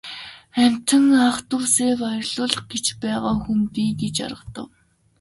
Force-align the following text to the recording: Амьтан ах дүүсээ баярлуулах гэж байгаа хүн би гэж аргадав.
Амьтан 0.61 1.05
ах 1.27 1.37
дүүсээ 1.49 1.91
баярлуулах 2.01 2.63
гэж 2.71 2.85
байгаа 3.03 3.35
хүн 3.43 3.59
би 3.73 3.83
гэж 4.01 4.15
аргадав. 4.25 4.67